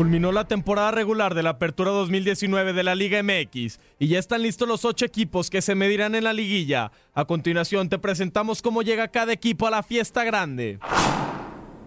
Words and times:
Culminó 0.00 0.32
la 0.32 0.48
temporada 0.48 0.92
regular 0.92 1.34
de 1.34 1.42
la 1.42 1.50
Apertura 1.50 1.90
2019 1.90 2.72
de 2.72 2.82
la 2.82 2.94
Liga 2.94 3.22
MX 3.22 3.78
y 3.98 4.08
ya 4.08 4.18
están 4.18 4.40
listos 4.40 4.66
los 4.66 4.86
ocho 4.86 5.04
equipos 5.04 5.50
que 5.50 5.60
se 5.60 5.74
medirán 5.74 6.14
en 6.14 6.24
la 6.24 6.32
liguilla. 6.32 6.90
A 7.12 7.26
continuación 7.26 7.90
te 7.90 7.98
presentamos 7.98 8.62
cómo 8.62 8.80
llega 8.80 9.08
cada 9.08 9.34
equipo 9.34 9.66
a 9.66 9.70
la 9.70 9.82
fiesta 9.82 10.24
grande. 10.24 10.78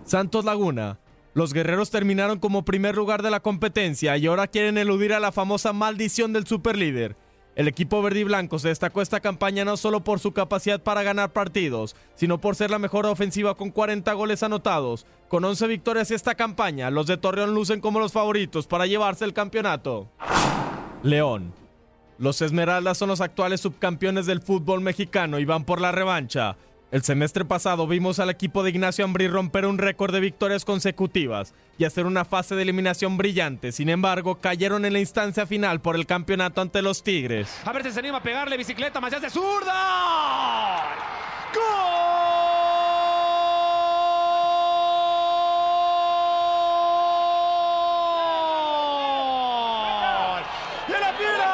Santos 0.06 0.46
Laguna. 0.46 1.00
Los 1.34 1.54
guerreros 1.54 1.90
terminaron 1.90 2.38
como 2.38 2.64
primer 2.64 2.96
lugar 2.96 3.24
de 3.24 3.32
la 3.32 3.40
competencia 3.40 4.16
y 4.16 4.28
ahora 4.28 4.46
quieren 4.46 4.78
eludir 4.78 5.14
a 5.14 5.20
la 5.20 5.32
famosa 5.32 5.74
maldición 5.74 6.34
del 6.34 6.46
superlíder. 6.46 7.18
El 7.56 7.68
equipo 7.68 8.02
verde 8.02 8.22
y 8.22 8.24
blanco 8.24 8.58
se 8.58 8.70
destacó 8.70 9.02
esta 9.02 9.20
campaña 9.20 9.64
no 9.64 9.78
solo 9.78 10.04
por 10.04 10.20
su 10.20 10.32
capacidad 10.32 10.82
para 10.82 11.04
ganar 11.04 11.34
partidos, 11.34 11.96
sino 12.16 12.40
por 12.40 12.56
ser 12.56 12.72
la 12.72 12.80
mejor 12.80 13.06
ofensiva 13.06 13.56
con 13.56 13.70
40 13.70 14.12
goles 14.14 14.42
anotados. 14.42 15.06
Con 15.28 15.46
11 15.46 15.68
victorias 15.68 16.10
esta 16.10 16.34
campaña, 16.34 16.90
los 16.90 17.06
de 17.06 17.18
Torreón 17.18 17.54
lucen 17.54 17.80
como 17.80 18.00
los 18.00 18.12
favoritos 18.12 18.66
para 18.66 18.88
llevarse 18.88 19.26
el 19.26 19.34
campeonato. 19.34 20.10
León. 21.04 21.54
Los 22.18 22.42
Esmeraldas 22.42 22.98
son 22.98 23.10
los 23.10 23.22
actuales 23.22 23.62
subcampeones 23.62 24.26
del 24.26 24.42
fútbol 24.42 24.82
mexicano 24.82 25.40
y 25.40 25.46
van 25.46 25.66
por 25.66 25.82
la 25.82 25.92
revancha. 25.92 26.56
El 26.94 27.02
semestre 27.02 27.44
pasado 27.44 27.88
vimos 27.88 28.20
al 28.20 28.30
equipo 28.30 28.62
de 28.62 28.70
Ignacio 28.70 29.04
Ambrí 29.04 29.28
romper 29.28 29.66
un 29.66 29.80
récord 29.80 30.14
de 30.14 30.20
victorias 30.20 30.64
consecutivas 30.64 31.56
y 31.80 31.86
hacer 31.86 32.06
una 32.06 32.24
fase 32.24 32.54
de 32.54 32.62
eliminación 32.62 33.18
brillante. 33.18 33.72
Sin 33.72 33.90
embargo, 33.90 34.36
cayeron 34.40 34.86
en 34.86 34.94
la 34.94 35.00
instancia 35.00 35.48
final 35.48 35.82
por 35.82 35.96
el 35.96 36.06
campeonato 36.06 36.62
ante 36.62 36.84
los 36.84 37.02
Tigres. 37.02 37.50
A 37.66 37.74
ver 37.74 37.82
si 37.82 37.90
se 37.92 38.00
anima 38.00 38.20
a 38.20 38.22
pegarle 38.22 38.58
bicicleta, 38.58 39.02
más 39.02 39.20
de 39.20 39.28
zurda. 39.32 40.84
¡Gol! 41.56 41.64
¡De 50.88 51.00
la 51.00 51.14
fiera! 51.18 51.54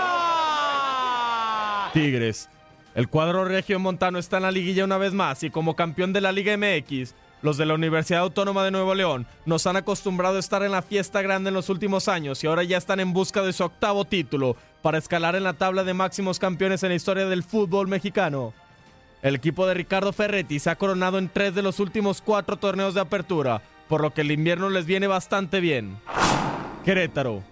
Tigres. 1.94 2.50
El 2.96 3.08
cuadro 3.08 3.46
regio 3.46 3.80
montano 3.80 4.18
está 4.18 4.38
en 4.38 4.44
la 4.44 4.52
liguilla 4.52 4.84
una 4.84 4.98
vez 4.98 5.14
más 5.14 5.44
y 5.44 5.50
como 5.50 5.76
campeón 5.76 6.12
de 6.12 6.22
la 6.22 6.32
Liga 6.32 6.58
MX, 6.58 7.14
los 7.42 7.58
de 7.58 7.66
la 7.66 7.76
Universidad 7.76 8.22
Autónoma 8.22 8.64
de 8.64 8.72
Nuevo 8.72 8.96
León 8.96 9.26
nos 9.46 9.68
han 9.68 9.78
acostumbrado 9.78 10.38
a 10.38 10.40
estar 10.40 10.64
en 10.64 10.72
la 10.72 10.82
fiesta 10.82 11.22
grande 11.22 11.50
en 11.50 11.54
los 11.54 11.70
últimos 11.70 12.08
años 12.08 12.44
y 12.44 12.48
ahora 12.48 12.64
ya 12.64 12.78
están 12.78 13.00
en 13.00 13.14
busca 13.14 13.42
de 13.44 13.54
su 13.54 13.64
octavo 13.64 14.06
título 14.06 14.58
para 14.82 14.98
escalar 14.98 15.36
en 15.36 15.44
la 15.44 15.54
tabla 15.54 15.84
de 15.84 15.94
máximos 15.94 16.40
campeones 16.40 16.84
en 16.84 16.90
la 16.90 16.96
historia 16.96 17.28
del 17.28 17.44
fútbol 17.44 17.88
mexicano. 17.88 18.54
El 19.22 19.36
equipo 19.36 19.68
de 19.68 19.74
Ricardo 19.74 20.12
Ferretti 20.12 20.60
se 20.60 20.70
ha 20.70 20.78
coronado 20.78 21.18
en 21.18 21.30
tres 21.30 21.54
de 21.54 21.62
los 21.62 21.80
últimos 21.80 22.22
cuatro 22.22 22.58
torneos 22.58 22.94
de 22.94 23.02
apertura, 23.02 23.62
por 23.88 24.02
lo 24.02 24.14
que 24.14 24.22
el 24.22 24.32
invierno 24.32 24.70
les 24.70 24.86
viene 24.86 25.08
bastante 25.08 25.60
bien. 25.60 25.98
Querétaro. 26.86 27.44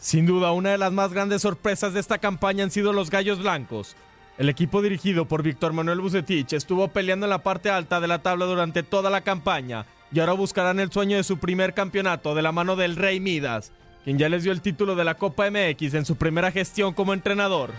Sin 0.00 0.26
duda, 0.26 0.52
una 0.52 0.70
de 0.70 0.78
las 0.78 0.92
más 0.92 1.12
grandes 1.12 1.42
sorpresas 1.42 1.92
de 1.92 2.00
esta 2.00 2.18
campaña 2.18 2.64
han 2.64 2.70
sido 2.70 2.92
los 2.92 3.10
Gallos 3.10 3.38
Blancos. 3.38 3.96
El 4.38 4.50
equipo 4.50 4.82
dirigido 4.82 5.24
por 5.24 5.42
Víctor 5.42 5.72
Manuel 5.72 6.02
Bucetich 6.02 6.52
estuvo 6.52 6.88
peleando 6.88 7.24
en 7.24 7.30
la 7.30 7.42
parte 7.42 7.70
alta 7.70 8.00
de 8.00 8.06
la 8.06 8.18
tabla 8.18 8.44
durante 8.44 8.82
toda 8.82 9.08
la 9.08 9.22
campaña 9.22 9.86
y 10.12 10.20
ahora 10.20 10.34
buscarán 10.34 10.78
el 10.78 10.92
sueño 10.92 11.16
de 11.16 11.24
su 11.24 11.38
primer 11.38 11.72
campeonato 11.72 12.34
de 12.34 12.42
la 12.42 12.52
mano 12.52 12.76
del 12.76 12.96
Rey 12.96 13.18
Midas, 13.18 13.72
quien 14.04 14.18
ya 14.18 14.28
les 14.28 14.42
dio 14.42 14.52
el 14.52 14.60
título 14.60 14.94
de 14.94 15.04
la 15.04 15.14
Copa 15.14 15.50
MX 15.50 15.94
en 15.94 16.04
su 16.04 16.16
primera 16.16 16.52
gestión 16.52 16.92
como 16.92 17.14
entrenador. 17.14 17.70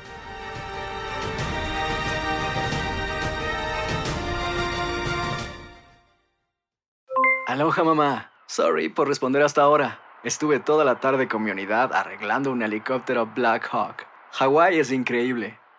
Aloha 7.45 7.83
mamá. 7.83 8.31
Sorry 8.47 8.89
por 8.89 9.07
responder 9.07 9.43
hasta 9.43 9.61
ahora. 9.61 9.99
Estuve 10.23 10.59
toda 10.59 10.83
la 10.83 10.99
tarde 10.99 11.27
con 11.27 11.43
mi 11.43 11.51
unidad 11.51 11.93
arreglando 11.93 12.51
un 12.51 12.63
helicóptero 12.63 13.27
Black 13.27 13.69
Hawk. 13.71 14.07
Hawái 14.31 14.79
es 14.79 14.91
increíble. 14.91 15.59